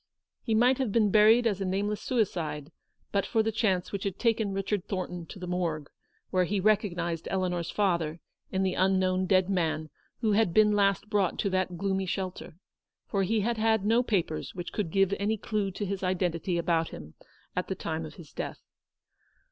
He 0.41 0.55
might 0.55 0.79
have 0.79 0.91
been 0.91 1.11
buried 1.11 1.45
as 1.45 1.61
a 1.61 1.63
nameless 1.65 2.01
suicide, 2.01 2.71
but 3.11 3.23
for 3.23 3.43
the 3.43 3.51
chance 3.51 3.91
which 3.91 4.03
had 4.03 4.17
taken 4.17 4.51
Richard 4.51 4.87
Thornton 4.87 5.27
to 5.27 5.37
the 5.37 5.45
Morgue, 5.45 5.91
where 6.31 6.45
he 6.45 6.59
recognised 6.59 7.27
Eleanor's 7.29 7.69
father 7.69 8.19
in 8.51 8.63
the 8.63 8.73
unknown 8.73 9.27
dead 9.27 9.47
man 9.47 9.91
who 10.21 10.31
had 10.31 10.55
been 10.55 10.71
last 10.71 11.07
brought 11.07 11.37
to 11.37 11.51
that 11.51 11.77
gloomy 11.77 12.07
shelter; 12.07 12.55
for 13.05 13.21
he 13.21 13.41
had 13.41 13.57
had 13.59 13.85
no 13.85 14.01
papers 14.01 14.55
which 14.55 14.73
could 14.73 14.89
give 14.89 15.13
any 15.19 15.37
clue 15.37 15.69
to 15.69 15.85
his 15.85 16.01
identity 16.01 16.57
about 16.57 16.89
him 16.89 17.13
at 17.55 17.67
the 17.67 17.75
time 17.75 18.03
of 18.03 18.15
his 18.15 18.33
death. 18.33 18.63